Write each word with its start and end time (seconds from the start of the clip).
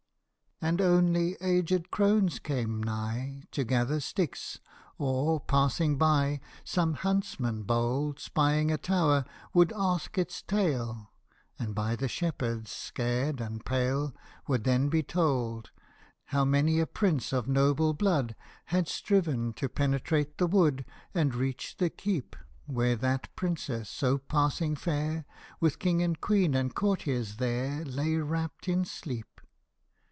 And 0.63 0.79
only 0.79 1.35
aged 1.41 1.89
crones 1.89 2.37
came 2.37 2.83
nigh 2.83 3.41
To 3.49 3.63
gather 3.63 3.99
sticks; 3.99 4.59
or, 4.99 5.39
passing 5.39 5.97
by, 5.97 6.39
Some 6.63 6.93
huntsman 6.93 7.63
bold, 7.63 8.19
Spying 8.19 8.69
a 8.71 8.77
tower, 8.77 9.25
would 9.55 9.73
ask 9.75 10.19
its 10.19 10.43
tale, 10.43 11.09
And 11.57 11.73
by 11.73 11.95
the 11.95 12.07
shepherds 12.07 12.69
scared 12.69 13.41
and 13.41 13.65
pale 13.65 14.13
Would 14.47 14.63
then 14.63 14.87
be 14.89 15.01
told 15.01 15.71
How 16.25 16.45
many 16.45 16.79
a 16.79 16.85
prince 16.85 17.33
of 17.33 17.47
noble 17.47 17.95
blood 17.95 18.35
Had 18.65 18.87
striven 18.87 19.53
to 19.53 19.67
penetrate 19.67 20.37
the 20.37 20.45
wood, 20.45 20.85
And 21.15 21.33
reach 21.33 21.77
the 21.77 21.89
keep 21.89 22.35
Where 22.67 22.95
that 22.97 23.35
Princess 23.35 23.89
so 23.89 24.19
passing 24.19 24.75
fair, 24.75 25.25
With 25.59 25.79
King 25.79 26.03
and 26.03 26.21
Queen 26.21 26.53
and 26.53 26.75
courtiers 26.75 27.37
there, 27.37 27.83
Lay 27.83 28.17
wrapt 28.17 28.67
in 28.69 28.85
sleep. 28.85 29.25